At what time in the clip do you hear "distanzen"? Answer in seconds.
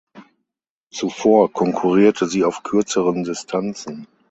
3.23-4.07